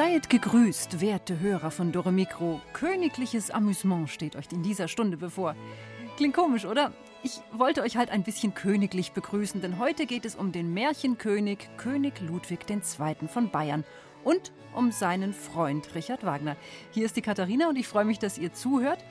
[0.00, 2.62] Seiet gegrüßt, werte Hörer von Dore Mikro.
[2.72, 5.54] Königliches Amüsement steht euch in dieser Stunde bevor.
[6.16, 6.94] Klingt komisch, oder?
[7.22, 11.68] Ich wollte euch halt ein bisschen königlich begrüßen, denn heute geht es um den Märchenkönig
[11.76, 13.28] König Ludwig II.
[13.28, 13.84] von Bayern
[14.24, 16.56] und um seinen Freund Richard Wagner.
[16.92, 19.04] Hier ist die Katharina und ich freue mich, dass ihr zuhört.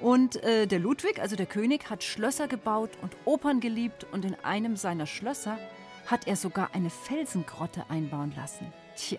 [0.00, 4.36] Und äh, der Ludwig, also der König, hat Schlösser gebaut und Opern geliebt und in
[4.44, 5.58] einem seiner Schlösser
[6.06, 8.72] hat er sogar eine Felsengrotte einbauen lassen.
[8.94, 9.18] Tja.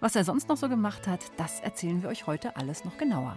[0.00, 3.36] Was er sonst noch so gemacht hat, das erzählen wir euch heute alles noch genauer.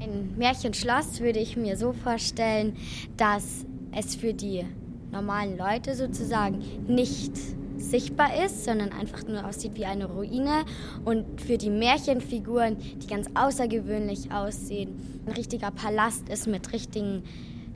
[0.00, 2.76] Ein Märchenschloss würde ich mir so vorstellen,
[3.16, 4.64] dass es für die
[5.10, 7.32] normalen Leute sozusagen nicht
[7.78, 10.64] sichtbar ist, sondern einfach nur aussieht wie eine Ruine
[11.04, 17.22] und für die Märchenfiguren, die ganz außergewöhnlich aussehen, ein richtiger Palast ist mit richtigen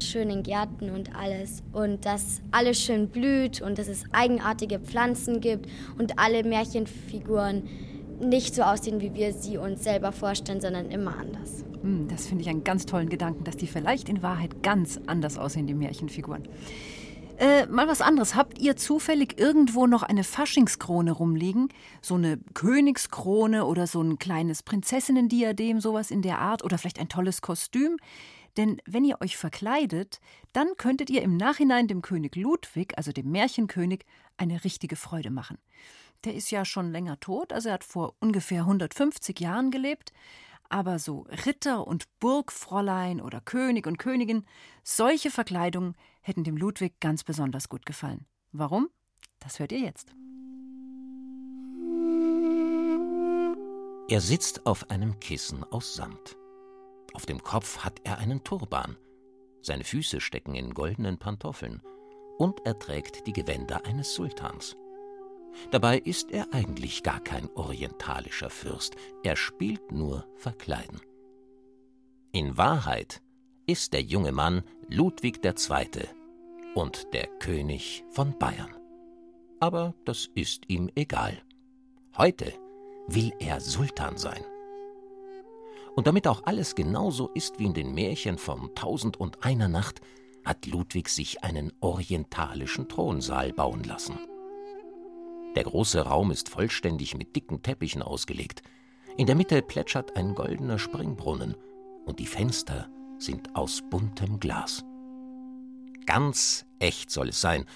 [0.03, 5.69] schönen Gärten und alles und dass alles schön blüht und dass es eigenartige Pflanzen gibt
[5.99, 7.69] und alle Märchenfiguren
[8.21, 11.65] nicht so aussehen, wie wir sie uns selber vorstellen, sondern immer anders.
[11.83, 15.39] Hm, Das finde ich einen ganz tollen Gedanken, dass die vielleicht in Wahrheit ganz anders
[15.39, 16.49] aussehen, die Märchenfiguren.
[17.39, 18.37] Äh, mal was anderes.
[18.37, 21.71] Habt ihr zufällig irgendwo noch eine Faschingskrone rumliegen?
[22.01, 26.63] So eine Königskrone oder so ein kleines Prinzessinnendiadem, sowas in der Art?
[26.63, 27.97] Oder vielleicht ein tolles Kostüm?
[28.57, 30.21] Denn wenn ihr euch verkleidet,
[30.53, 34.05] dann könntet ihr im Nachhinein dem König Ludwig, also dem Märchenkönig,
[34.37, 35.59] eine richtige Freude machen.
[36.25, 40.13] Der ist ja schon länger tot, also er hat vor ungefähr 150 Jahren gelebt.
[40.69, 44.47] Aber so Ritter und Burgfräulein oder König und Königin,
[44.83, 48.27] solche Verkleidungen hätten dem Ludwig ganz besonders gut gefallen.
[48.53, 48.89] Warum?
[49.39, 50.15] Das hört ihr jetzt.
[54.09, 56.37] Er sitzt auf einem Kissen aus Samt.
[57.15, 58.97] Auf dem Kopf hat er einen Turban.
[59.61, 61.83] Seine Füße stecken in goldenen Pantoffeln.
[62.39, 64.77] Und er trägt die Gewänder eines Sultans.
[65.71, 68.97] Dabei ist er eigentlich gar kein orientalischer Fürst.
[69.23, 71.01] Er spielt nur Verkleiden.
[72.33, 73.23] In Wahrheit
[73.67, 76.09] ist der junge Mann Ludwig II.
[76.75, 78.75] und der König von Bayern.
[79.61, 81.43] Aber das ist ihm egal.
[82.17, 82.53] Heute
[83.07, 84.45] will er Sultan sein.
[85.95, 90.01] Und damit auch alles genauso ist wie in den Märchen von Tausend und einer Nacht,
[90.45, 94.19] hat Ludwig sich einen orientalischen Thronsaal bauen lassen.
[95.55, 98.63] Der große Raum ist vollständig mit dicken Teppichen ausgelegt.
[99.17, 101.57] In der Mitte plätschert ein goldener Springbrunnen
[102.07, 102.89] und die Fenster
[103.19, 104.85] sind aus buntem Glas.
[106.07, 107.67] Ganz echt soll es sein,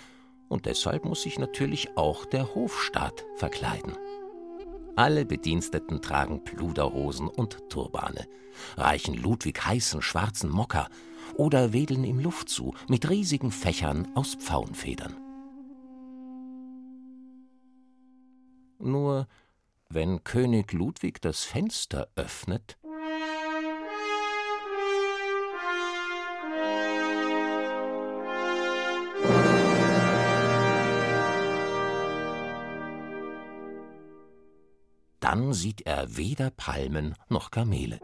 [0.48, 3.96] und deshalb muss sich natürlich auch der Hofstaat verkleiden.
[4.96, 8.26] Alle Bediensteten tragen Pluderhosen und Turbane,
[8.78, 10.88] reichen Ludwig heißen schwarzen Mocker
[11.34, 15.14] oder wedeln ihm Luft zu mit riesigen Fächern aus Pfauenfedern.
[18.78, 19.26] Nur
[19.90, 22.78] wenn König Ludwig das Fenster öffnet,
[35.36, 38.00] dann sieht er weder Palmen noch Kamele.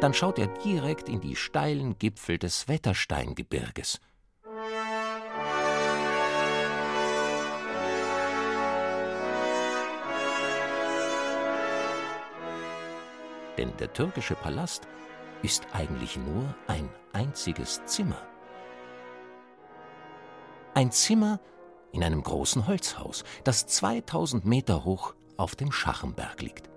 [0.00, 3.98] Dann schaut er direkt in die steilen Gipfel des Wettersteingebirges.
[13.56, 14.86] Denn der türkische Palast
[15.44, 18.26] ist eigentlich nur ein einziges Zimmer.
[20.72, 21.38] Ein Zimmer
[21.92, 26.70] in einem großen Holzhaus, das 2000 Meter hoch auf dem Schachenberg liegt.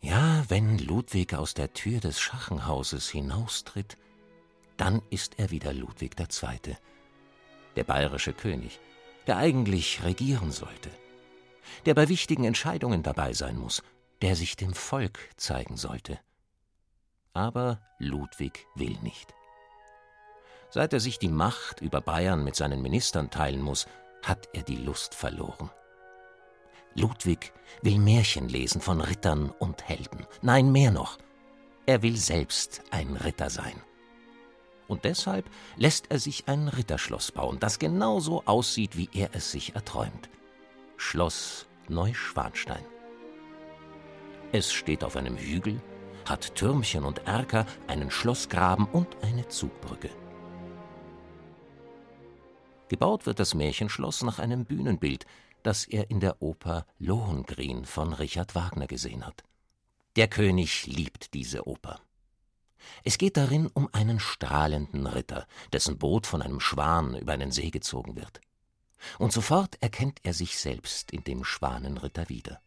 [0.00, 3.96] Ja, wenn Ludwig aus der Tür des Schachenhauses hinaustritt,
[4.76, 6.76] dann ist er wieder Ludwig II.,
[7.76, 8.80] der bayerische König,
[9.28, 10.90] der eigentlich regieren sollte,
[11.86, 13.82] der bei wichtigen Entscheidungen dabei sein muss,
[14.24, 16.18] der sich dem Volk zeigen sollte.
[17.34, 19.34] Aber Ludwig will nicht.
[20.70, 23.86] Seit er sich die Macht über Bayern mit seinen Ministern teilen muss,
[24.22, 25.70] hat er die Lust verloren.
[26.94, 30.26] Ludwig will Märchen lesen von Rittern und Helden.
[30.40, 31.18] Nein, mehr noch.
[31.84, 33.78] Er will selbst ein Ritter sein.
[34.88, 39.74] Und deshalb lässt er sich ein Ritterschloss bauen, das genauso aussieht, wie er es sich
[39.74, 40.30] erträumt.
[40.96, 42.86] Schloss Neuschwanstein.
[44.54, 45.82] Es steht auf einem Hügel,
[46.26, 50.10] hat Türmchen und Erker, einen Schlossgraben und eine Zugbrücke.
[52.88, 55.26] Gebaut wird das Märchenschloss nach einem Bühnenbild,
[55.64, 59.42] das er in der Oper Lohengrin von Richard Wagner gesehen hat.
[60.14, 61.98] Der König liebt diese Oper.
[63.02, 67.70] Es geht darin um einen strahlenden Ritter, dessen Boot von einem Schwan über einen See
[67.70, 68.40] gezogen wird.
[69.18, 72.60] Und sofort erkennt er sich selbst in dem Schwanenritter wieder.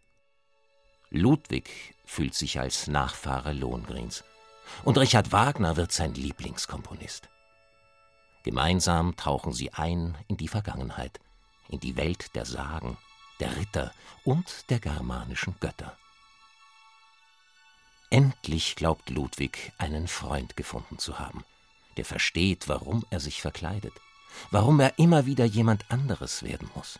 [1.09, 4.23] Ludwig fühlt sich als Nachfahre Lohengrins,
[4.83, 7.29] und Richard Wagner wird sein Lieblingskomponist.
[8.43, 11.19] Gemeinsam tauchen sie ein in die Vergangenheit,
[11.69, 12.97] in die Welt der Sagen,
[13.39, 13.93] der Ritter
[14.23, 15.97] und der germanischen Götter.
[18.09, 21.43] Endlich glaubt Ludwig, einen Freund gefunden zu haben,
[21.97, 23.93] der versteht, warum er sich verkleidet,
[24.51, 26.99] warum er immer wieder jemand anderes werden muss.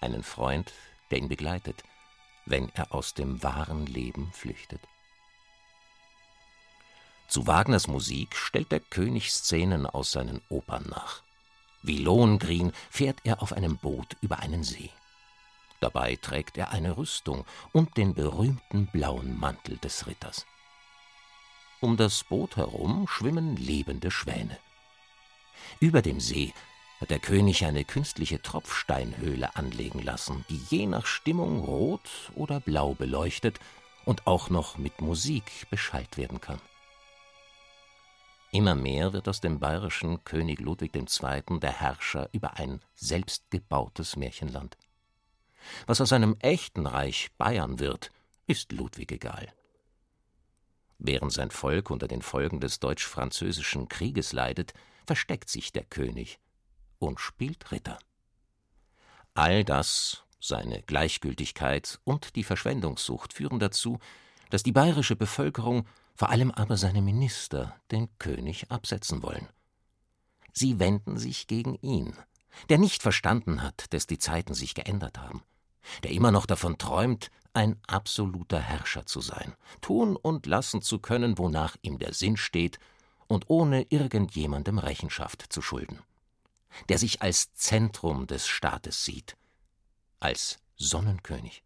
[0.00, 0.72] Einen Freund,
[1.10, 1.82] der ihn begleitet,
[2.46, 4.80] wenn er aus dem wahren Leben flüchtet.
[7.28, 11.22] Zu Wagners Musik stellt der König Szenen aus seinen Opern nach.
[11.82, 14.90] Wie Lohengrin fährt er auf einem Boot über einen See.
[15.80, 20.44] Dabei trägt er eine Rüstung und den berühmten blauen Mantel des Ritters.
[21.80, 24.58] Um das Boot herum schwimmen lebende Schwäne.
[25.78, 26.52] Über dem See
[27.00, 32.94] hat der König eine künstliche Tropfsteinhöhle anlegen lassen, die je nach Stimmung rot oder blau
[32.94, 33.58] beleuchtet
[34.04, 36.60] und auch noch mit Musik beschallt werden kann.
[38.52, 41.60] Immer mehr wird aus dem bayerischen König Ludwig II.
[41.60, 44.76] der Herrscher über ein selbstgebautes Märchenland.
[45.86, 48.10] Was aus einem echten Reich Bayern wird,
[48.46, 49.52] ist Ludwig egal.
[50.98, 54.74] Während sein Volk unter den Folgen des deutsch-französischen Krieges leidet,
[55.06, 56.38] versteckt sich der König
[57.00, 57.98] und spielt Ritter.
[59.34, 63.98] All das, seine Gleichgültigkeit und die Verschwendungssucht führen dazu,
[64.50, 69.48] dass die bayerische Bevölkerung, vor allem aber seine Minister, den König absetzen wollen.
[70.52, 72.14] Sie wenden sich gegen ihn,
[72.68, 75.42] der nicht verstanden hat, dass die Zeiten sich geändert haben,
[76.02, 81.38] der immer noch davon träumt, ein absoluter Herrscher zu sein, tun und lassen zu können,
[81.38, 82.78] wonach ihm der Sinn steht,
[83.26, 86.00] und ohne irgendjemandem Rechenschaft zu schulden,
[86.88, 89.36] der sich als Zentrum des Staates sieht,
[90.20, 91.62] als Sonnenkönig.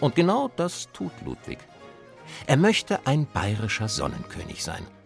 [0.00, 1.58] Und genau das tut Ludwig.
[2.46, 4.86] Er möchte ein bayerischer Sonnenkönig sein–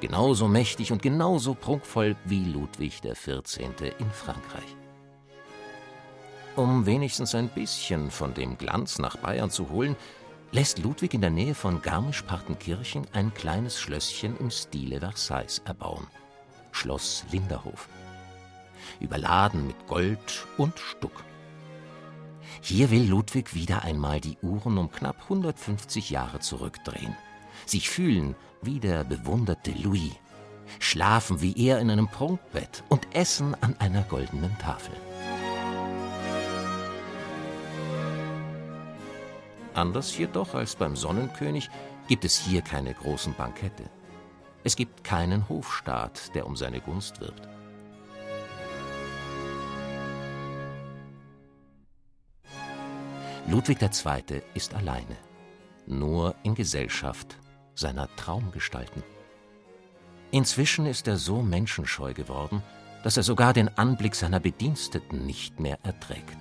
[0.00, 3.58] genauso mächtig und genauso prunkvoll wie Ludwig XIV.
[3.98, 4.76] in Frankreich.
[6.54, 9.96] Um wenigstens ein bisschen von dem Glanz nach Bayern zu holen,
[10.52, 16.06] lässt Ludwig in der Nähe von Garmisch-Partenkirchen ein kleines Schlösschen im Stile Versailles erbauen.
[16.72, 17.88] Schloss Linderhof.
[19.00, 21.24] Überladen mit Gold und Stuck.
[22.60, 27.16] Hier will Ludwig wieder einmal die Uhren um knapp 150 Jahre zurückdrehen.
[27.64, 30.12] Sich fühlen wie der bewunderte Louis,
[30.78, 34.94] schlafen wie er in einem Prunkbett und essen an einer goldenen Tafel.
[39.76, 41.68] Anders jedoch als beim Sonnenkönig
[42.08, 43.84] gibt es hier keine großen Bankette.
[44.64, 47.46] Es gibt keinen Hofstaat, der um seine Gunst wirbt.
[53.46, 54.42] Ludwig II.
[54.54, 55.16] ist alleine,
[55.86, 57.36] nur in Gesellschaft
[57.74, 59.02] seiner Traumgestalten.
[60.30, 62.62] Inzwischen ist er so menschenscheu geworden,
[63.04, 66.38] dass er sogar den Anblick seiner Bediensteten nicht mehr erträgt.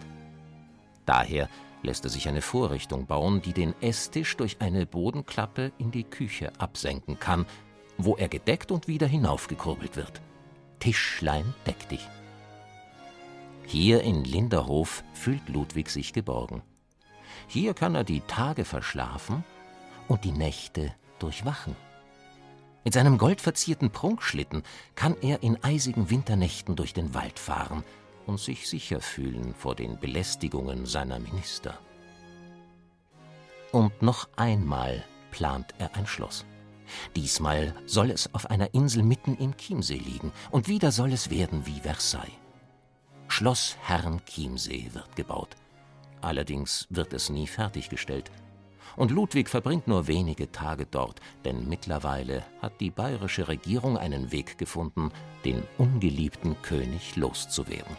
[1.06, 1.50] Daher
[1.86, 6.52] lässt er sich eine Vorrichtung bauen, die den Esstisch durch eine Bodenklappe in die Küche
[6.60, 7.46] absenken kann,
[7.98, 10.22] wo er gedeckt und wieder hinaufgekurbelt wird.
[10.80, 12.06] Tischlein deck dich.
[13.66, 16.62] Hier in Linderhof fühlt Ludwig sich geborgen.
[17.48, 19.44] Hier kann er die Tage verschlafen
[20.08, 21.76] und die Nächte durchwachen.
[22.84, 24.62] Mit seinem goldverzierten Prunkschlitten
[24.94, 27.84] kann er in eisigen Winternächten durch den Wald fahren
[28.26, 31.78] und sich sicher fühlen vor den Belästigungen seiner Minister.
[33.72, 36.46] Und noch einmal plant er ein Schloss.
[37.16, 41.66] Diesmal soll es auf einer Insel mitten im Chiemsee liegen, und wieder soll es werden
[41.66, 42.40] wie Versailles.
[43.28, 45.56] Schloss Herrn Chiemsee wird gebaut.
[46.22, 48.32] Allerdings wird es nie fertiggestellt
[48.96, 54.58] und Ludwig verbringt nur wenige Tage dort, denn mittlerweile hat die bayerische Regierung einen Weg
[54.58, 55.12] gefunden,
[55.44, 57.96] den ungeliebten König loszuwerden.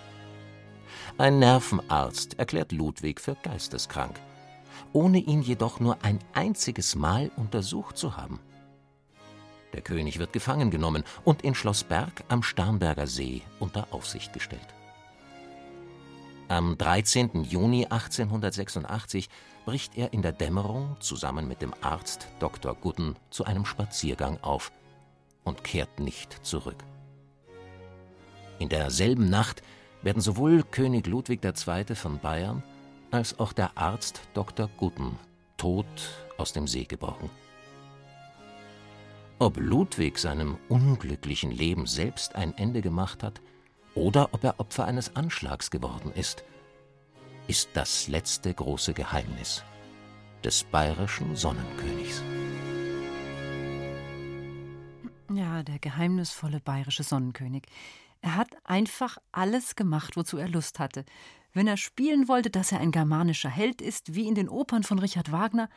[1.19, 4.21] Ein Nervenarzt erklärt Ludwig für geisteskrank,
[4.93, 8.39] ohne ihn jedoch nur ein einziges Mal untersucht zu haben.
[9.73, 14.75] Der König wird gefangen genommen und in Schloss Berg am Starnberger See unter Aufsicht gestellt.
[16.49, 17.45] Am 13.
[17.45, 19.31] Juni 1886
[19.65, 22.75] bricht er in der Dämmerung zusammen mit dem Arzt Dr.
[22.75, 24.71] Gudden zu einem Spaziergang auf
[25.45, 26.85] und kehrt nicht zurück.
[28.59, 29.63] In derselben Nacht
[30.03, 31.95] werden sowohl König Ludwig II.
[31.95, 32.63] von Bayern
[33.11, 34.69] als auch der Arzt Dr.
[34.77, 35.19] Gudden
[35.57, 35.87] tot
[36.39, 37.31] aus dem See gebrochen.
[39.39, 43.41] Ob Ludwig seinem unglücklichen Leben selbst ein Ende gemacht hat
[43.95, 46.45] oder ob er Opfer eines Anschlags geworden ist,
[47.47, 49.63] ist das letzte große Geheimnis
[50.43, 52.23] des bayerischen Sonnenkönigs.
[55.33, 57.65] Ja, der geheimnisvolle bayerische Sonnenkönig.
[58.27, 61.05] Er hat einfach alles gemacht, wozu er Lust hatte.
[61.53, 64.99] Wenn er spielen wollte, dass er ein germanischer Held ist, wie in den Opern von
[64.99, 65.69] Richard Wagner,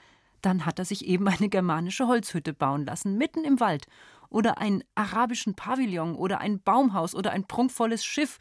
[0.41, 3.85] dann hat er sich eben eine germanische Holzhütte bauen lassen, mitten im Wald,
[4.29, 8.39] oder einen arabischen Pavillon oder ein Baumhaus oder ein prunkvolles Schiff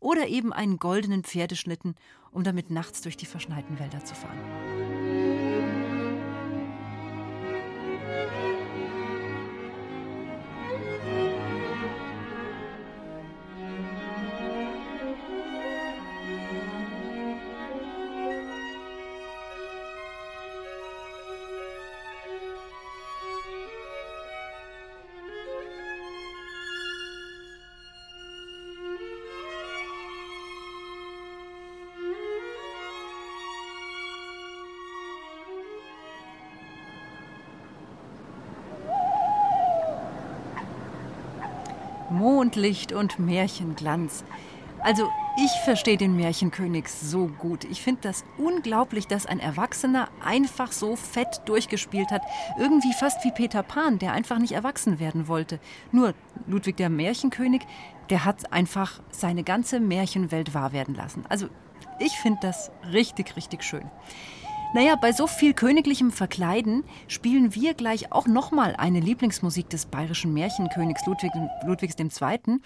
[0.00, 1.94] oder eben einen goldenen Pferdeschlitten,
[2.32, 5.05] um damit nachts durch die verschneiten Wälder zu fahren.
[42.26, 44.24] Mondlicht und Märchenglanz.
[44.80, 47.62] Also ich verstehe den Märchenkönig so gut.
[47.62, 52.22] Ich finde das unglaublich, dass ein Erwachsener einfach so fett durchgespielt hat.
[52.58, 55.60] Irgendwie fast wie Peter Pan, der einfach nicht erwachsen werden wollte.
[55.92, 56.14] Nur
[56.48, 57.62] Ludwig der Märchenkönig,
[58.10, 61.22] der hat einfach seine ganze Märchenwelt wahr werden lassen.
[61.28, 61.46] Also
[62.00, 63.88] ich finde das richtig, richtig schön.
[64.76, 70.34] Naja, bei so viel königlichem Verkleiden spielen wir gleich auch nochmal eine Lieblingsmusik des bayerischen
[70.34, 71.32] Märchenkönigs Ludwig,
[71.64, 72.58] Ludwigs II.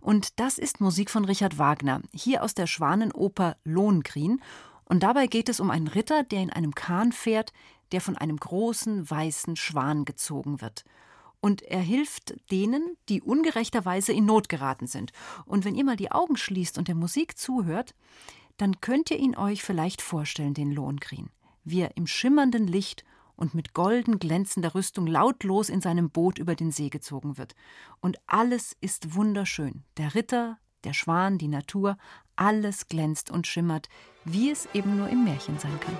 [0.00, 4.40] Und das ist Musik von Richard Wagner, hier aus der Schwanenoper Lohengrin.
[4.84, 7.52] Und dabei geht es um einen Ritter, der in einem Kahn fährt,
[7.90, 10.84] der von einem großen weißen Schwan gezogen wird.
[11.40, 15.10] Und er hilft denen, die ungerechterweise in Not geraten sind.
[15.44, 17.96] Und wenn ihr mal die Augen schließt und der Musik zuhört,
[18.58, 21.30] dann könnt ihr ihn euch vielleicht vorstellen, den Lohengrin
[21.70, 23.04] wie er im schimmernden Licht
[23.36, 27.54] und mit golden glänzender Rüstung lautlos in seinem Boot über den See gezogen wird.
[28.00, 29.84] Und alles ist wunderschön.
[29.96, 31.96] Der Ritter, der Schwan, die Natur,
[32.34, 33.88] alles glänzt und schimmert,
[34.24, 35.96] wie es eben nur im Märchen sein kann.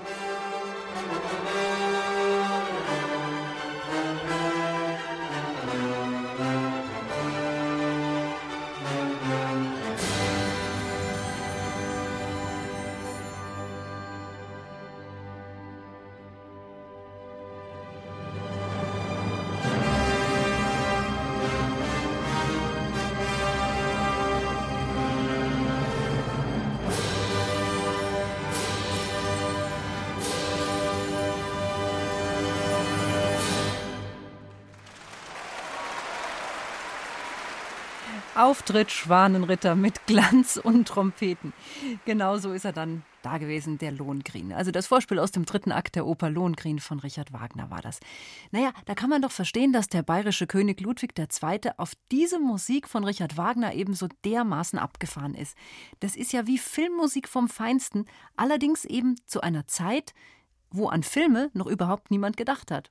[38.49, 41.53] Auftritt Schwanenritter mit Glanz und Trompeten.
[42.05, 44.53] Genau so ist er dann da gewesen, der Lohengrin.
[44.53, 47.99] Also das Vorspiel aus dem dritten Akt der Oper Lohengrin von Richard Wagner war das.
[48.49, 51.59] Naja, da kann man doch verstehen, dass der bayerische König Ludwig II.
[51.77, 55.55] auf diese Musik von Richard Wagner ebenso dermaßen abgefahren ist.
[55.99, 60.15] Das ist ja wie Filmmusik vom Feinsten, allerdings eben zu einer Zeit,
[60.71, 62.89] wo an Filme noch überhaupt niemand gedacht hat.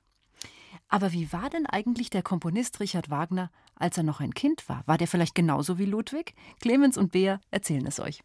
[0.87, 4.83] Aber wie war denn eigentlich der Komponist Richard Wagner, als er noch ein Kind war?
[4.85, 6.35] War der vielleicht genauso wie Ludwig?
[6.61, 8.21] Clemens und Bea erzählen es euch.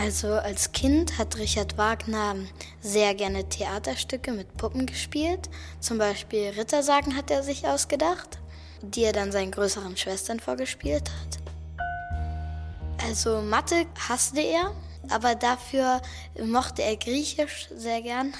[0.00, 2.36] Also als Kind hat Richard Wagner
[2.80, 5.50] sehr gerne Theaterstücke mit Puppen gespielt.
[5.80, 8.38] Zum Beispiel Rittersagen hat er sich ausgedacht,
[8.80, 11.38] die er dann seinen größeren Schwestern vorgespielt hat.
[13.04, 14.72] Also Mathe hasste er,
[15.10, 16.00] aber dafür
[16.44, 18.32] mochte er Griechisch sehr gern,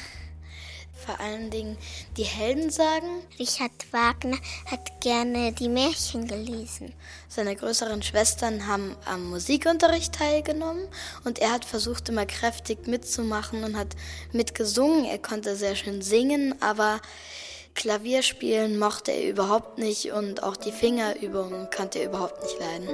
[1.05, 1.79] vor allen Dingen
[2.17, 3.23] die Heldensagen.
[3.39, 4.37] Richard Wagner
[4.67, 6.93] hat gerne die Märchen gelesen.
[7.29, 10.87] Seine größeren Schwestern haben am Musikunterricht teilgenommen
[11.25, 13.97] und er hat versucht, immer kräftig mitzumachen und hat
[14.33, 15.05] mitgesungen.
[15.05, 17.01] Er konnte sehr schön singen, aber
[17.75, 22.89] Klavierspielen mochte er überhaupt nicht und auch die Fingerübungen konnte er überhaupt nicht leiden.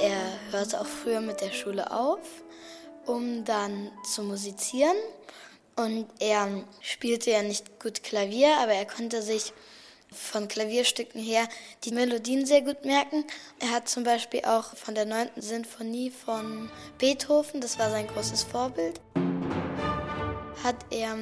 [0.00, 2.18] Er hörte auch früher mit der Schule auf,
[3.06, 4.96] um dann zu musizieren.
[5.80, 9.54] Und er spielte ja nicht gut Klavier, aber er konnte sich
[10.12, 11.48] von Klavierstücken her
[11.84, 13.24] die Melodien sehr gut merken.
[13.60, 15.30] Er hat zum Beispiel auch von der 9.
[15.36, 16.68] Sinfonie von
[16.98, 19.00] Beethoven, das war sein großes Vorbild,
[20.62, 21.16] hat er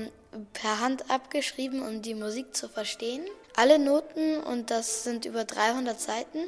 [0.55, 3.25] per Hand abgeschrieben, um die Musik zu verstehen.
[3.55, 6.39] Alle Noten und das sind über 300 Seiten.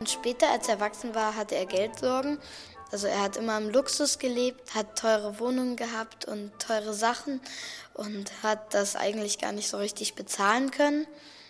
[0.00, 2.38] Und später, als er erwachsen war, hatte er Geldsorgen.
[2.94, 7.40] Also er hat immer im Luxus gelebt, hat teure Wohnungen gehabt und teure Sachen
[7.92, 11.04] und hat das eigentlich gar nicht so richtig bezahlen können.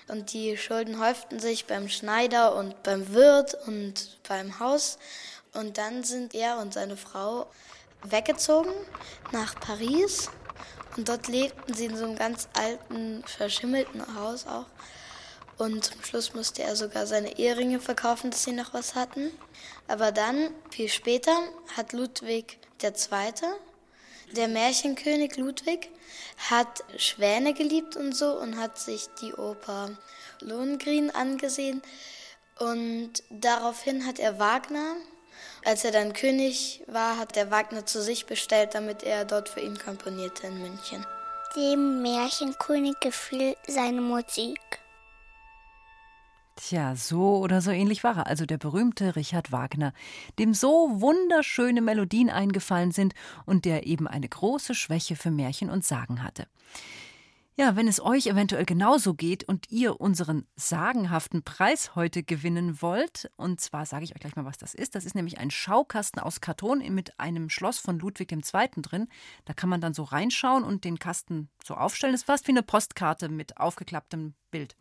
[0.09, 4.97] Und die Schulden häuften sich beim Schneider und beim Wirt und beim Haus.
[5.53, 7.47] Und dann sind er und seine Frau
[8.05, 8.73] weggezogen
[9.31, 10.31] nach Paris.
[10.97, 14.65] Und dort lebten sie in so einem ganz alten, verschimmelten Haus auch.
[15.57, 19.31] Und zum Schluss musste er sogar seine Eheringe verkaufen, dass sie noch was hatten.
[19.87, 21.37] Aber dann, viel später,
[21.77, 23.01] hat Ludwig II.,
[24.33, 25.91] der Märchenkönig Ludwig,
[26.51, 29.91] hat Schwäne geliebt und so und hat sich die Oper
[30.41, 31.83] Lohengrin angesehen.
[32.59, 34.97] Und daraufhin hat er Wagner,
[35.65, 39.61] als er dann König war, hat er Wagner zu sich bestellt, damit er dort für
[39.61, 41.07] ihn komponierte in München.
[41.57, 44.59] Dem Märchenkönig gefiel seine Musik.
[46.57, 49.93] Tja, so oder so ähnlich war er, also der berühmte Richard Wagner,
[50.39, 53.13] dem so wunderschöne Melodien eingefallen sind
[53.45, 56.47] und der eben eine große Schwäche für Märchen und Sagen hatte.
[57.57, 63.31] Ja, wenn es euch eventuell genauso geht und ihr unseren sagenhaften Preis heute gewinnen wollt,
[63.37, 64.97] und zwar sage ich euch gleich mal, was das ist.
[64.97, 68.69] Das ist nämlich ein Schaukasten aus Karton mit einem Schloss von Ludwig II.
[68.79, 69.07] drin.
[69.45, 72.13] Da kann man dann so reinschauen und den Kasten so aufstellen.
[72.13, 74.75] Das ist fast wie eine Postkarte mit aufgeklapptem Bild.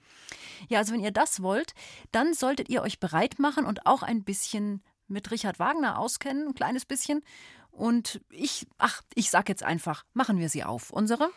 [0.68, 1.76] Ja, also wenn ihr das wollt,
[2.12, 6.56] dann solltet ihr euch bereit machen und auch ein bisschen mit Richard Wagner auskennen, ein
[6.56, 7.22] kleines bisschen.
[7.70, 10.90] Und ich, ach, ich sag jetzt einfach, machen wir sie auf.
[10.90, 11.30] Unsere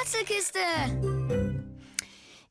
[0.00, 0.58] Rätselkiste!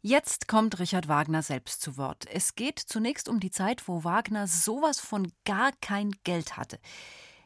[0.02, 2.26] Jetzt kommt Richard Wagner selbst zu Wort.
[2.32, 6.80] Es geht zunächst um die Zeit, wo Wagner sowas von gar kein Geld hatte.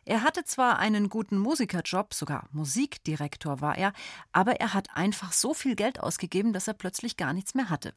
[0.04, 3.94] Er hatte zwar einen guten Musikerjob, sogar Musikdirektor war er,
[4.32, 7.94] aber er hat einfach so viel Geld ausgegeben, dass er plötzlich gar nichts mehr hatte.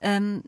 [0.00, 0.44] Ähm,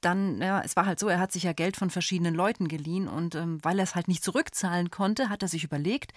[0.00, 3.08] dann, ja, es war halt so, er hat sich ja Geld von verschiedenen Leuten geliehen
[3.08, 6.12] und ähm, weil er es halt nicht zurückzahlen konnte, hat er sich überlegt,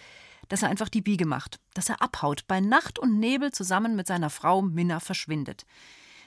[0.49, 4.07] dass er einfach die Biege macht, dass er abhaut, bei Nacht und Nebel zusammen mit
[4.07, 5.65] seiner Frau Minna verschwindet.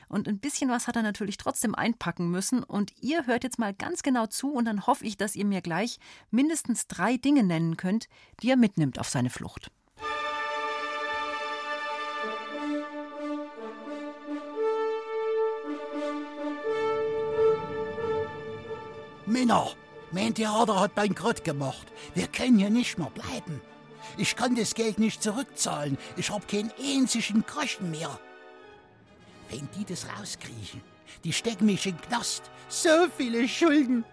[0.09, 2.63] Und ein bisschen was hat er natürlich trotzdem einpacken müssen.
[2.63, 5.63] Und ihr hört jetzt mal ganz genau zu und dann hoffe ich, dass ihr mir
[5.63, 5.99] gleich
[6.31, 8.09] mindestens drei Dinge nennen könnt,
[8.41, 9.71] die er mitnimmt auf seine Flucht.
[19.27, 19.73] Männer,
[20.13, 21.87] mein Theater hat bankrott gemacht.
[22.15, 23.61] Wir können hier nicht mehr bleiben.
[24.17, 25.99] Ich kann das Geld nicht zurückzahlen.
[26.17, 28.19] Ich hab keinen einzigen Groschen mehr.
[29.51, 30.81] Wenn die das rauskriegen,
[31.25, 32.45] die stecken mich in den Knast.
[32.69, 34.05] So viele Schulden.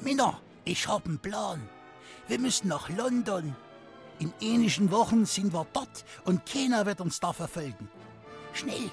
[0.00, 1.68] Männer, ich hab einen Plan.
[2.28, 3.54] Wir müssen nach London.
[4.20, 7.88] In ähnlichen Wochen sind wir dort und keiner wird uns da verfolgen.
[8.54, 8.90] Schnell,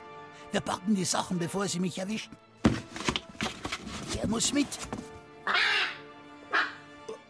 [0.51, 2.35] wir packen die Sachen, bevor sie mich erwischen.
[4.13, 4.67] Der muss mit.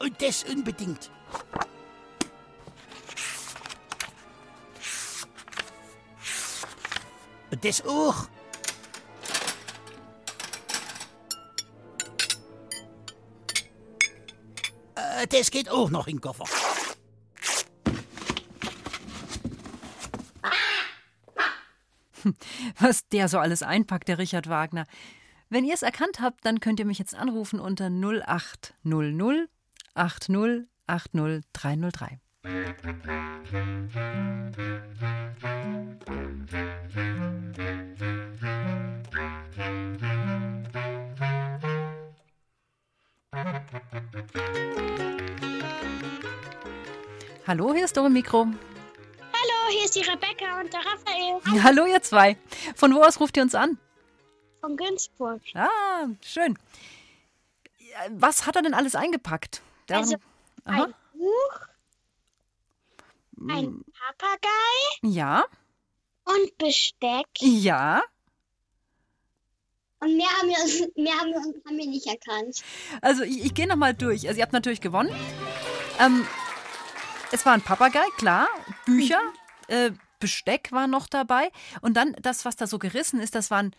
[0.05, 1.09] Und das unbedingt.
[7.49, 8.27] Und das auch.
[14.93, 16.45] Äh, Das geht auch noch in den Koffer.
[22.79, 24.85] Was der so alles einpackt, der Richard Wagner.
[25.49, 29.49] Wenn ihr es erkannt habt, dann könnt ihr mich jetzt anrufen unter 0800
[29.95, 32.19] 80 80 303.
[47.47, 48.45] Hallo, hier ist eure Mikro.
[48.45, 52.37] Hallo, hier ist die Rebecca und der Raphael Hallo, ihr zwei.
[52.75, 53.77] Von wo aus ruft ihr uns an?
[54.65, 55.41] von Günzburg.
[55.53, 56.57] Ah, schön.
[58.09, 59.61] Was hat er denn alles eingepackt?
[59.87, 60.15] Da- Also,
[60.65, 60.83] Aha.
[60.85, 61.59] Ein Buch,
[63.49, 63.83] Ein
[64.17, 64.49] Papagei
[65.03, 65.43] Ja,
[66.23, 67.27] und Besteck.
[67.41, 68.01] ja.
[69.99, 70.55] Und mehr haben wir,
[71.03, 72.63] mehr haben wir, haben wir nicht erkannt.
[73.01, 74.27] Also ich, ich gehe nochmal durch.
[74.27, 75.13] Also ihr habt natürlich gewonnen.
[75.99, 76.25] Ähm,
[77.31, 78.47] es war ein Papagei, klar.
[78.85, 79.19] Bücher,
[79.67, 81.51] äh, Besteck war noch dabei.
[81.81, 83.75] Und dann das, was da so gerissen ist, das waren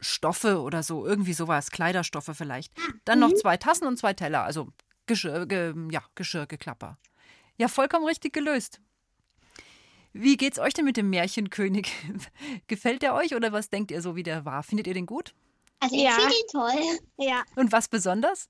[0.00, 1.06] Stoffe oder so.
[1.06, 1.70] Irgendwie sowas.
[1.70, 2.72] Kleiderstoffe vielleicht.
[3.04, 4.42] Dann noch zwei Tassen und zwei Teller.
[4.44, 4.68] Also
[5.06, 6.98] Geschirr, ge, ja, Geschirrgeklapper.
[7.58, 8.80] Ja, vollkommen richtig gelöst.
[10.12, 11.90] Wie geht's euch denn mit dem Märchenkönig?
[12.66, 14.62] Gefällt der euch oder was denkt ihr so, wie der war?
[14.62, 15.34] Findet ihr den gut?
[15.78, 16.12] Also ich Ja.
[16.12, 17.42] finde ihn toll, Ja.
[17.56, 18.48] Und was besonders?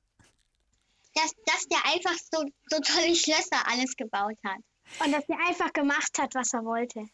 [1.14, 4.60] dass, dass der einfach so, so tolle Schlösser alles gebaut hat.
[5.04, 7.04] Und dass er einfach gemacht hat, was er wollte.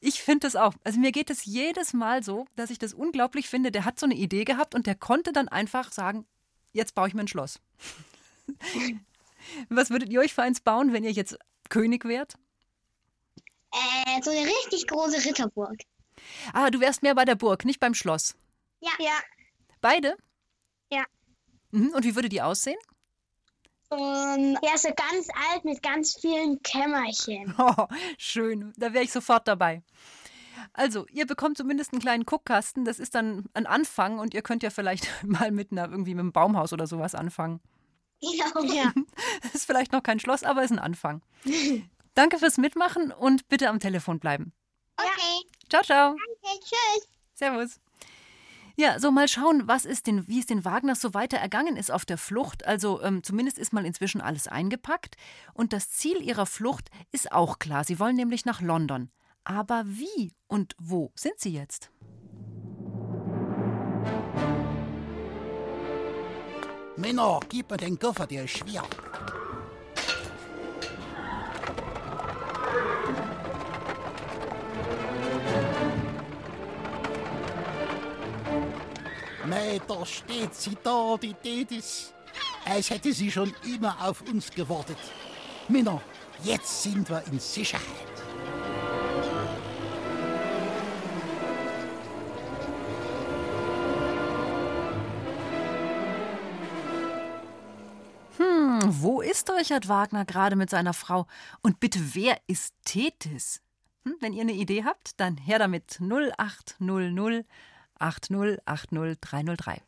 [0.00, 0.74] Ich finde das auch.
[0.84, 3.72] Also mir geht es jedes Mal so, dass ich das unglaublich finde.
[3.72, 6.26] Der hat so eine Idee gehabt und der konnte dann einfach sagen,
[6.72, 7.58] jetzt baue ich mir ein Schloss.
[9.68, 12.34] Was würdet ihr euch für eins bauen, wenn ihr jetzt König wärt?
[13.72, 15.76] Äh, so eine richtig große Ritterburg.
[16.52, 18.34] Ah, du wärst mehr bei der Burg, nicht beim Schloss.
[18.80, 18.90] Ja.
[18.98, 19.18] Ja.
[19.80, 20.16] Beide?
[20.90, 21.04] Ja.
[21.70, 21.90] Mhm.
[21.90, 22.78] Und wie würde die aussehen?
[23.88, 27.54] Um, Er ist so ganz alt mit ganz vielen Kämmerchen.
[27.58, 27.86] Oh,
[28.18, 29.82] schön, da wäre ich sofort dabei.
[30.72, 32.84] Also, ihr bekommt zumindest einen kleinen Guckkasten.
[32.84, 36.22] Das ist dann ein Anfang und ihr könnt ja vielleicht mal mit einer, irgendwie mit
[36.22, 37.60] einem Baumhaus oder sowas anfangen.
[38.32, 38.72] Genau.
[38.72, 38.92] Ja.
[39.42, 41.22] Das ist vielleicht noch kein Schloss, aber ist ein Anfang.
[42.14, 44.52] Danke fürs Mitmachen und bitte am Telefon bleiben.
[44.96, 46.12] Okay, Ciao, ciao.
[46.12, 47.08] okay, tschüss.
[47.34, 47.80] Servus.
[48.78, 51.90] Ja, so mal schauen, was ist denn, wie es den Wagners so weiter ergangen ist
[51.90, 52.66] auf der Flucht.
[52.66, 55.16] Also ähm, zumindest ist mal inzwischen alles eingepackt.
[55.54, 57.84] Und das Ziel ihrer Flucht ist auch klar.
[57.84, 59.10] Sie wollen nämlich nach London.
[59.44, 61.90] Aber wie und wo sind sie jetzt?
[66.98, 68.82] Männer, gib mir den Koffer, der ist schwer.
[79.46, 82.14] Mei, da steht sie da, die Tedis.
[82.64, 84.98] Als hätte sie schon immer auf uns gewartet.
[85.68, 86.00] Männer,
[86.42, 88.05] jetzt sind wir in Sicherheit.
[99.00, 101.26] Wo ist Richard Wagner gerade mit seiner Frau?
[101.62, 103.60] Und bitte, wer ist Tethys?
[104.04, 107.44] Hm, wenn ihr eine Idee habt, dann her damit 0800
[107.98, 109.80] 8080303.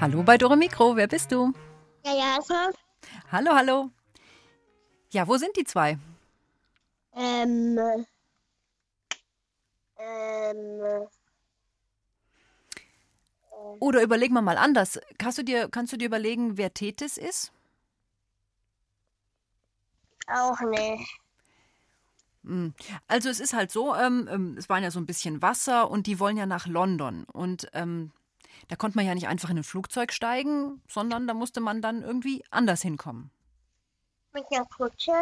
[0.00, 1.52] Hallo bei Dore Mikro, wer bist du?
[2.04, 2.54] Ja, ja, also,
[3.30, 3.90] Hallo, hallo.
[5.12, 5.98] Ja, wo sind die zwei?
[7.14, 7.78] ähm,
[9.98, 11.06] ähm,
[13.80, 15.00] Oder überlegen wir mal anders.
[15.18, 17.52] Kannst du dir, kannst du dir überlegen, wer Tethys ist?
[20.28, 21.18] auch nicht.
[22.44, 22.74] Hm.
[23.06, 26.06] Also es ist halt so, ähm, ähm, es waren ja so ein bisschen Wasser und
[26.06, 27.24] die wollen ja nach London.
[27.24, 28.10] Und ähm,
[28.68, 32.02] da konnte man ja nicht einfach in ein Flugzeug steigen, sondern da musste man dann
[32.02, 33.30] irgendwie anders hinkommen.
[34.32, 35.12] Mit einer Kutsche?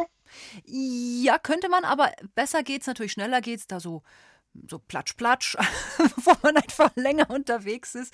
[0.64, 4.02] Ja, könnte man, aber besser geht's natürlich, schneller geht's da so,
[4.68, 5.56] so platsch, platsch,
[6.24, 8.12] wo man einfach länger unterwegs ist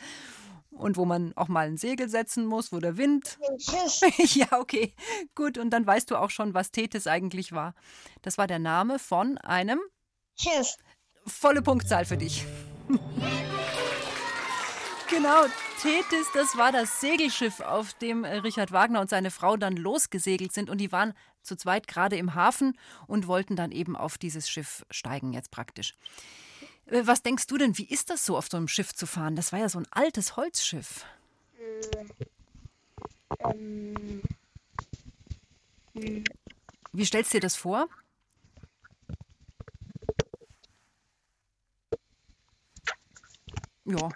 [0.70, 3.38] und wo man auch mal ein Segel setzen muss, wo der Wind
[4.34, 4.94] ja, okay.
[5.34, 7.74] Gut, und dann weißt du auch schon, was Tethys eigentlich war.
[8.22, 9.80] Das war der Name von einem
[10.38, 10.76] Schiff.
[11.26, 12.44] volle Punktzahl für dich.
[15.08, 15.44] genau,
[15.82, 20.52] Tethys, das war das Segelschiff, auf dem äh, Richard Wagner und seine Frau dann losgesegelt
[20.52, 21.12] sind und die waren
[21.42, 25.94] zu zweit gerade im Hafen und wollten dann eben auf dieses Schiff steigen jetzt praktisch.
[26.86, 29.36] Äh, Was denkst du denn, wie ist das so, auf so einem Schiff zu fahren?
[29.36, 31.04] Das war ja so ein altes Holzschiff.
[33.40, 34.22] Ähm,
[36.92, 37.88] Wie stellst du dir das vor?
[43.84, 44.08] Ja.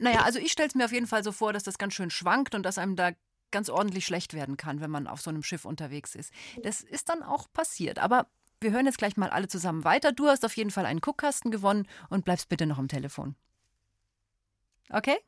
[0.00, 2.10] Naja, also ich stelle es mir auf jeden Fall so vor, dass das ganz schön
[2.10, 3.12] schwankt und dass einem da
[3.50, 6.32] ganz ordentlich schlecht werden kann, wenn man auf so einem Schiff unterwegs ist.
[6.62, 7.98] Das ist dann auch passiert.
[7.98, 8.26] Aber
[8.60, 10.12] wir hören jetzt gleich mal alle zusammen weiter.
[10.12, 13.34] Du hast auf jeden Fall einen Guckkasten gewonnen und bleibst bitte noch am Telefon.
[14.90, 15.18] Okay?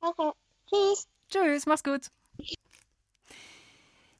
[0.00, 0.32] okay.
[0.68, 1.08] Tschüss.
[1.28, 2.08] Tschüss, mach's gut.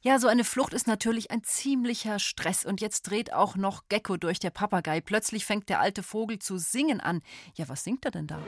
[0.01, 2.63] Ja, so eine Flucht ist natürlich ein ziemlicher Stress.
[2.63, 5.01] Und jetzt dreht auch noch Gecko durch der Papagei.
[5.01, 7.21] Plötzlich fängt der alte Vogel zu singen an.
[7.55, 8.39] Ja, was singt er denn da?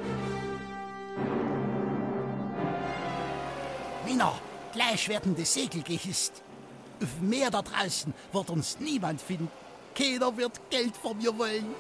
[4.06, 4.40] Männer,
[4.72, 6.42] gleich werden die Segel gehisst.
[7.04, 9.52] Auf Meer da draußen wird uns niemand finden.
[9.94, 11.76] Keiner wird Geld von mir wollen.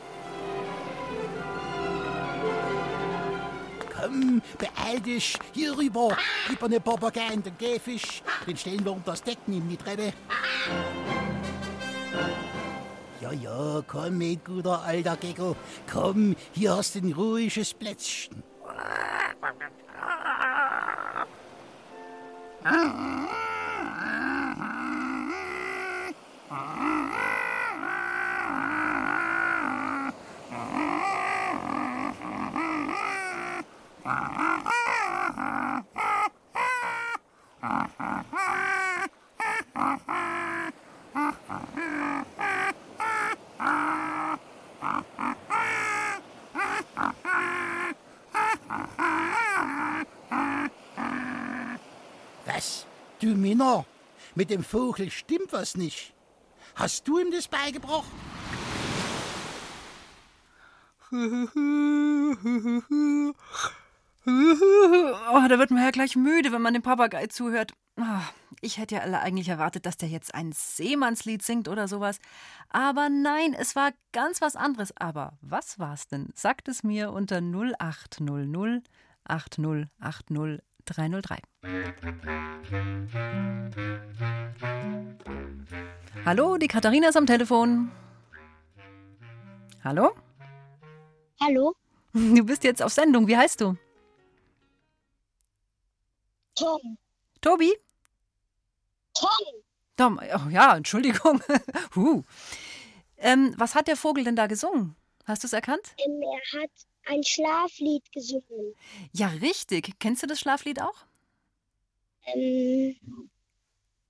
[4.01, 5.37] Komm, beeil dich.
[5.53, 6.17] Hier rüber.
[6.47, 8.23] Gib mir ne Papagei in den Käfig.
[8.47, 10.13] Den stellen wir unter das Deck neben die Treppe.
[13.19, 15.55] Ja, ja, komm, mein guter alter Gecko.
[15.91, 18.43] Komm, hier hast du ein ruhiges Plätzchen.
[22.63, 23.40] Was?
[53.21, 53.85] Du Minna,
[54.33, 56.15] mit dem Vogel stimmt was nicht.
[56.73, 58.09] Hast du ihm das beigebracht?
[64.25, 67.73] Oh, da wird man ja gleich müde, wenn man dem Papagei zuhört.
[67.97, 68.21] Ah,
[68.61, 72.17] Ich hätte ja alle eigentlich erwartet, dass der jetzt ein Seemannslied singt oder sowas.
[72.69, 74.97] Aber nein, es war ganz was anderes.
[74.97, 76.29] Aber was war's denn?
[76.33, 78.83] Sagt es mir unter 0800
[79.25, 81.37] 8080 303.
[86.25, 87.91] Hallo, die Katharina ist am Telefon.
[89.83, 90.11] Hallo?
[91.41, 91.75] Hallo?
[92.13, 93.27] Du bist jetzt auf Sendung.
[93.27, 93.75] Wie heißt du?
[96.55, 96.97] Tom.
[97.41, 97.73] Tobi?
[99.13, 99.29] Tom.
[99.97, 101.41] Tom, oh ja, Entschuldigung.
[101.95, 102.23] huh.
[103.17, 104.95] ähm, was hat der Vogel denn da gesungen?
[105.25, 105.95] Hast du es erkannt?
[105.97, 106.71] Ähm, er hat
[107.05, 108.75] ein Schlaflied gesungen.
[109.11, 109.99] Ja, richtig.
[109.99, 111.05] Kennst du das Schlaflied auch?
[112.25, 112.95] Ähm,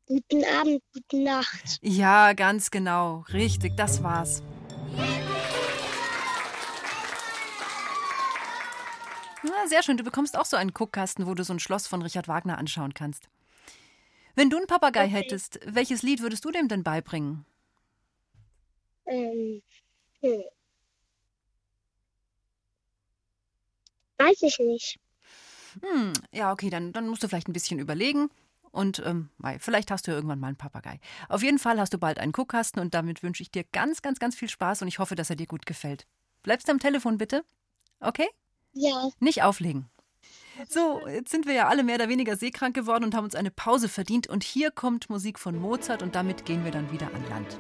[0.06, 1.80] guten Abend, gute Nacht.
[1.82, 3.26] Ja, ganz genau.
[3.32, 4.44] Richtig, das war's.
[9.44, 9.98] Na, sehr schön.
[9.98, 12.94] Du bekommst auch so einen Guckkasten, wo du so ein Schloss von Richard Wagner anschauen
[12.94, 13.30] kannst.
[14.36, 17.46] Wenn du einen Papagei hättest, welches Lied würdest du dem denn beibringen?
[19.06, 19.62] Ähm,
[20.22, 20.44] hm.
[24.24, 25.00] Weiß ich nicht.
[25.82, 28.30] Hm, ja, okay, dann, dann musst du vielleicht ein bisschen überlegen.
[28.72, 29.30] Und ähm,
[29.60, 31.00] vielleicht hast du ja irgendwann mal einen Papagei.
[31.28, 34.20] Auf jeden Fall hast du bald einen Guckkasten und damit wünsche ich dir ganz, ganz,
[34.20, 36.08] ganz viel Spaß und ich hoffe, dass er dir gut gefällt.
[36.42, 37.44] Bleibst du am Telefon bitte?
[38.00, 38.28] Okay?
[38.74, 39.10] Ja.
[39.20, 39.90] Nicht auflegen.
[40.70, 43.52] So, jetzt sind wir ja alle mehr oder weniger seekrank geworden und haben uns eine
[43.52, 44.28] Pause verdient.
[44.28, 47.60] Und hier kommt Musik von Mozart und damit gehen wir dann wieder an Land.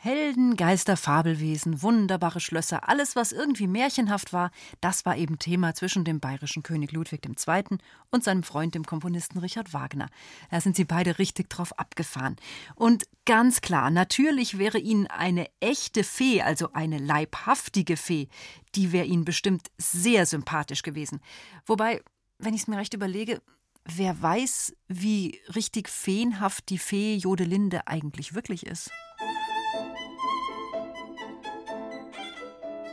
[0.00, 6.04] Helden, Geister, Fabelwesen, wunderbare Schlösser, alles, was irgendwie märchenhaft war, das war eben Thema zwischen
[6.04, 7.78] dem bayerischen König Ludwig II.
[8.12, 10.08] und seinem Freund, dem Komponisten Richard Wagner.
[10.52, 12.36] Da sind sie beide richtig drauf abgefahren.
[12.76, 18.28] Und ganz klar, natürlich wäre ihnen eine echte Fee, also eine leibhaftige Fee,
[18.76, 21.20] die wäre ihnen bestimmt sehr sympathisch gewesen.
[21.66, 22.02] Wobei,
[22.38, 23.42] wenn ich es mir recht überlege,
[23.84, 28.92] wer weiß, wie richtig feenhaft die Fee Jodelinde eigentlich wirklich ist.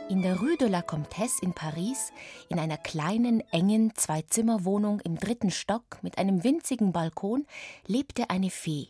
[0.08, 2.12] In der Rue de la Comtesse in Paris,
[2.48, 7.44] in einer kleinen, engen Zwei-Zimmer-Wohnung im dritten Stock mit einem winzigen Balkon,
[7.88, 8.86] lebte eine Fee.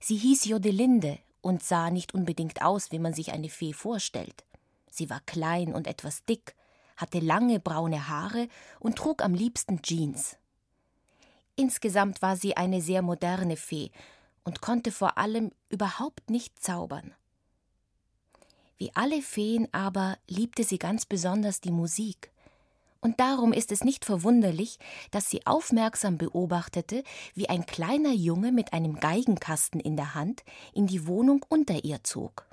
[0.00, 4.44] Sie hieß Jodelinde und sah nicht unbedingt aus, wie man sich eine Fee vorstellt.
[4.90, 6.54] Sie war klein und etwas dick,
[6.96, 8.48] hatte lange braune Haare
[8.80, 10.38] und trug am liebsten Jeans.
[11.56, 13.90] Insgesamt war sie eine sehr moderne Fee
[14.44, 17.12] und konnte vor allem überhaupt nicht zaubern.
[18.78, 22.30] Wie alle Feen aber liebte sie ganz besonders die Musik.
[23.00, 24.78] Und darum ist es nicht verwunderlich,
[25.10, 27.02] dass sie aufmerksam beobachtete,
[27.34, 30.42] wie ein kleiner Junge mit einem Geigenkasten in der Hand
[30.74, 32.46] in die Wohnung unter ihr zog.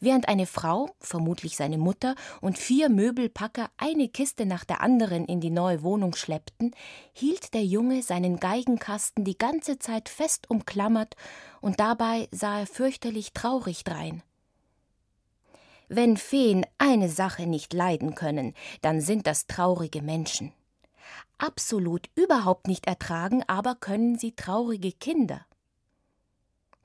[0.00, 5.40] Während eine Frau, vermutlich seine Mutter, und vier Möbelpacker eine Kiste nach der anderen in
[5.40, 6.74] die neue Wohnung schleppten,
[7.12, 11.14] hielt der Junge seinen Geigenkasten die ganze Zeit fest umklammert,
[11.60, 14.22] und dabei sah er fürchterlich traurig drein.
[15.94, 20.50] Wenn Feen eine Sache nicht leiden können, dann sind das traurige Menschen.
[21.36, 25.44] Absolut überhaupt nicht ertragen, aber können sie traurige Kinder.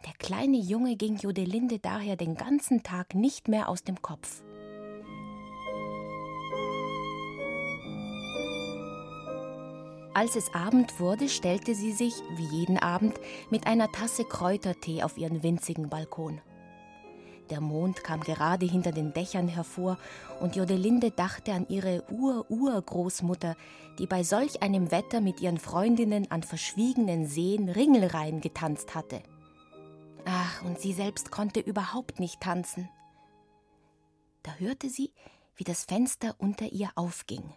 [0.05, 4.43] Der kleine Junge ging Jodelinde daher den ganzen Tag nicht mehr aus dem Kopf.
[10.13, 13.17] Als es Abend wurde, stellte sie sich, wie jeden Abend,
[13.51, 16.41] mit einer Tasse Kräutertee auf ihren winzigen Balkon.
[17.49, 19.97] Der Mond kam gerade hinter den Dächern hervor,
[20.39, 23.55] und Jodelinde dachte an ihre Ur-Urgroßmutter,
[23.99, 29.21] die bei solch einem Wetter mit ihren Freundinnen an verschwiegenen Seen Ringelreihen getanzt hatte.
[30.25, 32.89] Ach, und sie selbst konnte überhaupt nicht tanzen.
[34.43, 35.13] Da hörte sie,
[35.55, 37.53] wie das Fenster unter ihr aufging.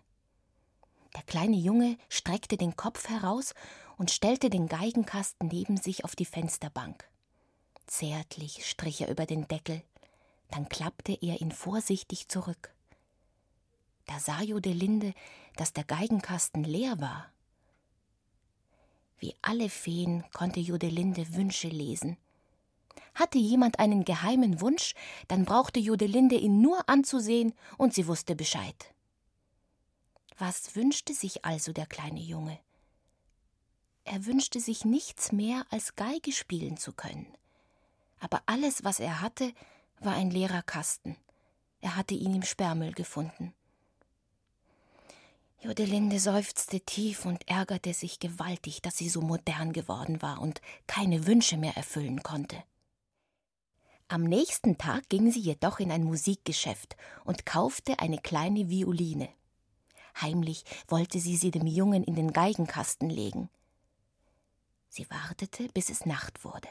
[1.17, 3.55] Der kleine Junge streckte den Kopf heraus
[3.99, 7.10] und stellte den Geigenkasten neben sich auf die Fensterbank.
[7.91, 9.83] Zärtlich strich er über den Deckel,
[10.53, 12.73] dann klappte er ihn vorsichtig zurück.
[14.07, 15.13] Da sah Jodelinde,
[15.57, 17.33] dass der Geigenkasten leer war.
[19.19, 22.17] Wie alle Feen konnte Jodelinde Wünsche lesen.
[23.17, 24.95] Hatte jemand einen geheimen Wunsch,
[25.27, 28.95] dann brauchte Jodelinde ihn nur anzusehen und sie wusste Bescheid.
[30.39, 32.61] Was wünschte sich also der kleine Junge?
[34.05, 37.27] Er wünschte sich nichts mehr, als Geige spielen zu können.
[38.21, 39.53] Aber alles, was er hatte,
[40.01, 41.17] war ein leerer Kasten.
[41.81, 43.55] Er hatte ihn im Sperrmüll gefunden.
[45.63, 51.27] Jodelinde seufzte tief und ärgerte sich gewaltig, dass sie so modern geworden war und keine
[51.27, 52.63] Wünsche mehr erfüllen konnte.
[54.09, 59.29] Am nächsten Tag ging sie jedoch in ein Musikgeschäft und kaufte eine kleine Violine.
[60.21, 63.51] Heimlich wollte sie sie dem Jungen in den Geigenkasten legen.
[64.89, 66.69] Sie wartete, bis es Nacht wurde.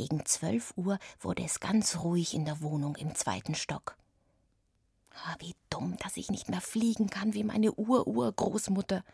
[0.00, 3.98] Gegen zwölf Uhr wurde es ganz ruhig in der Wohnung im zweiten Stock.
[5.12, 9.04] Ah, wie dumm, dass ich nicht mehr fliegen kann wie meine Ur-Urgroßmutter,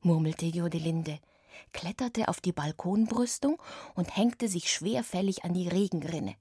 [0.00, 1.20] murmelte Jodelinde,
[1.72, 3.62] kletterte auf die Balkonbrüstung
[3.94, 6.34] und hängte sich schwerfällig an die Regenrinne.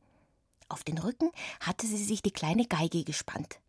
[0.68, 3.60] Auf den Rücken hatte sie sich die kleine Geige gespannt.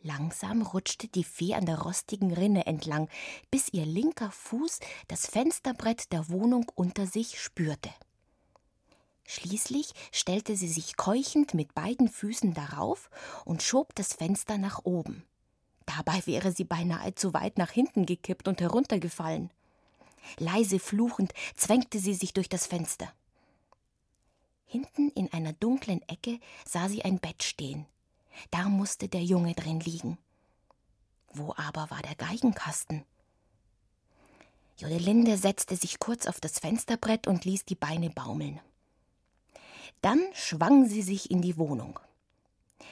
[0.00, 3.10] Langsam rutschte die Fee an der rostigen Rinne entlang,
[3.50, 7.90] bis ihr linker Fuß das Fensterbrett der Wohnung unter sich spürte.
[9.32, 13.10] Schließlich stellte sie sich keuchend mit beiden Füßen darauf
[13.44, 15.24] und schob das Fenster nach oben.
[15.86, 19.52] Dabei wäre sie beinahe zu weit nach hinten gekippt und heruntergefallen.
[20.38, 23.12] Leise fluchend zwängte sie sich durch das Fenster.
[24.66, 27.86] Hinten in einer dunklen Ecke sah sie ein Bett stehen.
[28.50, 30.18] Da musste der Junge drin liegen.
[31.32, 33.04] Wo aber war der Geigenkasten?
[34.76, 38.58] Jodelinde setzte sich kurz auf das Fensterbrett und ließ die Beine baumeln.
[40.00, 41.98] Dann schwang sie sich in die Wohnung.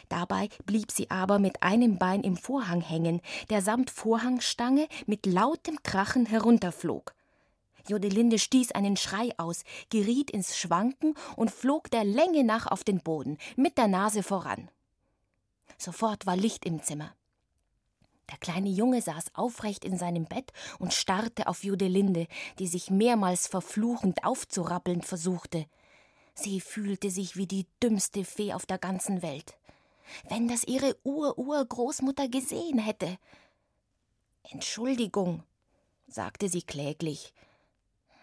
[0.09, 5.83] Dabei blieb sie aber mit einem Bein im Vorhang hängen, der samt Vorhangstange mit lautem
[5.83, 7.14] Krachen herunterflog.
[7.88, 13.01] Jodelinde stieß einen Schrei aus, geriet ins Schwanken und flog der Länge nach auf den
[13.01, 14.71] Boden, mit der Nase voran.
[15.79, 17.14] Sofort war Licht im Zimmer.
[18.31, 22.27] Der kleine Junge saß aufrecht in seinem Bett und starrte auf Jodelinde,
[22.59, 25.64] die sich mehrmals verfluchend aufzurappeln versuchte.
[26.40, 29.57] Sie fühlte sich wie die dümmste Fee auf der ganzen Welt.
[30.29, 33.18] Wenn das ihre Ur-Urgroßmutter gesehen hätte.
[34.44, 35.42] Entschuldigung,
[36.07, 37.35] sagte sie kläglich.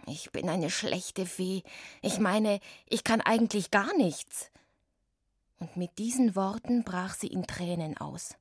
[0.08, 1.63] Ich bin eine schlechte Fee.
[2.01, 4.49] Ich meine, ich kann eigentlich gar nichts
[5.60, 8.36] und mit diesen Worten brach sie in Tränen aus.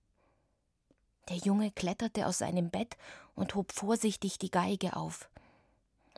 [1.28, 2.96] Der Junge kletterte aus seinem Bett
[3.34, 5.28] und hob vorsichtig die Geige auf.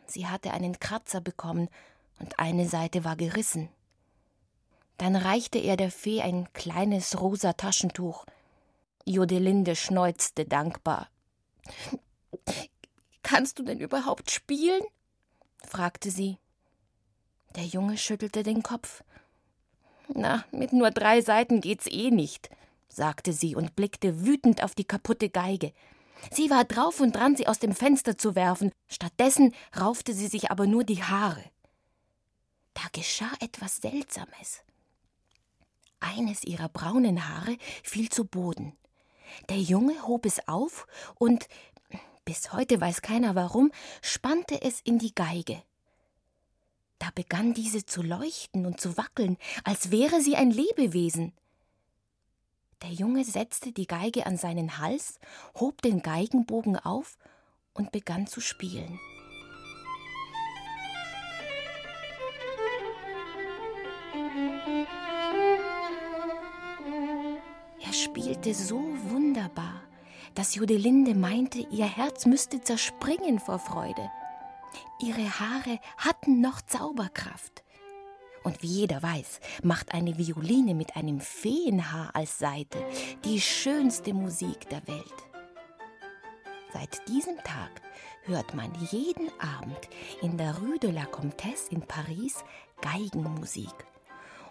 [0.06, 1.70] Sie hatte einen Kratzer bekommen
[2.18, 3.68] und eine Seite war gerissen.
[4.98, 8.24] Dann reichte er der Fee ein kleines rosa Taschentuch.
[9.04, 11.08] Jodelinde schneuzte dankbar.
[13.22, 14.82] Kannst du denn überhaupt spielen?
[15.66, 16.38] fragte sie.
[17.56, 19.02] Der Junge schüttelte den Kopf.
[20.08, 22.50] Na, mit nur drei Seiten geht's eh nicht,
[22.88, 25.72] sagte sie und blickte wütend auf die kaputte Geige.
[26.30, 30.50] Sie war drauf und dran, sie aus dem Fenster zu werfen, stattdessen raufte sie sich
[30.50, 31.42] aber nur die Haare.
[32.76, 34.60] Da geschah etwas Seltsames.
[35.98, 38.76] Eines ihrer braunen Haare fiel zu Boden.
[39.48, 41.48] Der Junge hob es auf und,
[42.26, 45.62] bis heute weiß keiner warum, spannte es in die Geige.
[46.98, 51.32] Da begann diese zu leuchten und zu wackeln, als wäre sie ein Lebewesen.
[52.82, 55.18] Der Junge setzte die Geige an seinen Hals,
[55.54, 57.16] hob den Geigenbogen auf
[57.72, 59.00] und begann zu spielen.
[67.80, 68.78] Er spielte so
[69.08, 69.80] wunderbar,
[70.34, 74.10] dass Jodelinde meinte, ihr Herz müsste zerspringen vor Freude.
[75.00, 77.64] Ihre Haare hatten noch Zauberkraft.
[78.44, 82.78] Und wie jeder weiß, macht eine Violine mit einem Feenhaar als Saite
[83.24, 85.14] die schönste Musik der Welt.
[86.74, 87.80] Seit diesem Tag
[88.24, 89.88] hört man jeden Abend
[90.20, 92.44] in der Rue de la Comtesse in Paris
[92.82, 93.86] Geigenmusik.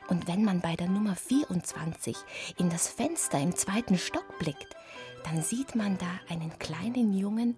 [0.07, 2.15] Und wenn man bei der Nummer 24
[2.57, 4.75] in das Fenster im zweiten Stock blickt,
[5.23, 7.57] dann sieht man da einen kleinen Jungen,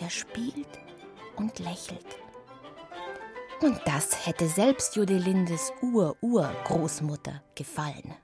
[0.00, 0.68] der spielt
[1.36, 2.06] und lächelt.
[3.60, 8.14] Und das hätte selbst Jodelindes Ur-Ur-Großmutter gefallen.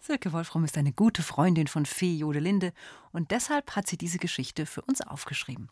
[0.00, 2.72] Silke Wolfram ist eine gute Freundin von Fee Jodelinde
[3.12, 5.68] und deshalb hat sie diese Geschichte für uns aufgeschrieben.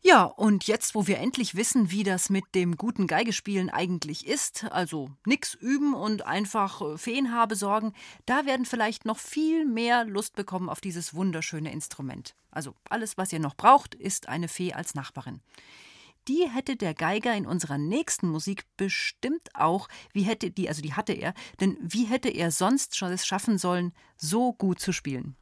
[0.00, 4.64] Ja, und jetzt, wo wir endlich wissen, wie das mit dem guten Geigespielen eigentlich ist,
[4.70, 7.92] also nix üben und einfach äh, Feenhaar besorgen,
[8.24, 12.36] da werden vielleicht noch viel mehr Lust bekommen auf dieses wunderschöne Instrument.
[12.52, 15.40] Also alles, was ihr noch braucht, ist eine Fee als Nachbarin.
[16.28, 20.94] Die hätte der Geiger in unserer nächsten Musik bestimmt auch, wie hätte die, also die
[20.94, 25.36] hatte er, denn wie hätte er sonst schon es schaffen sollen, so gut zu spielen?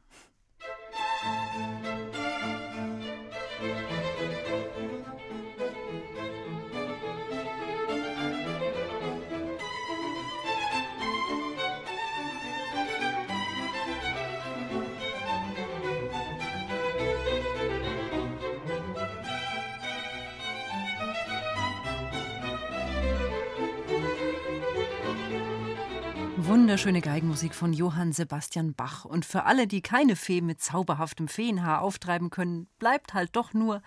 [26.47, 29.03] Wunderschöne Geigenmusik von Johann Sebastian Bach.
[29.03, 33.81] Und für alle, die keine Fee mit zauberhaftem Feenhaar auftreiben können, bleibt halt doch nur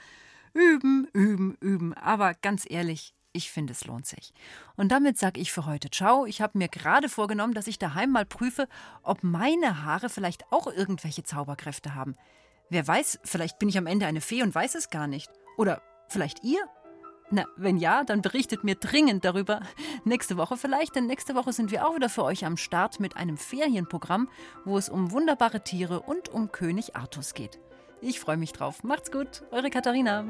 [0.53, 1.95] üben, üben, üben.
[1.95, 4.35] Aber ganz ehrlich, ich finde, es lohnt sich.
[4.77, 6.27] Und damit sage ich für heute Ciao.
[6.27, 8.69] Ich habe mir gerade vorgenommen, dass ich daheim mal prüfe,
[9.03, 12.15] ob meine Haare vielleicht auch irgendwelche Zauberkräfte haben.
[12.69, 15.31] Wer weiß, vielleicht bin ich am Ende eine Fee und weiß es gar nicht.
[15.57, 16.61] Oder vielleicht ihr?
[17.31, 19.61] Na, wenn ja, dann berichtet mir dringend darüber.
[20.05, 23.17] Nächste Woche vielleicht, denn nächste Woche sind wir auch wieder für euch am Start mit
[23.17, 24.29] einem Ferienprogramm,
[24.65, 27.61] wo es um wunderbare Tiere und um König Artus geht.
[28.01, 28.83] Ich freue mich drauf.
[28.83, 30.25] Macht's gut, eure Katharina.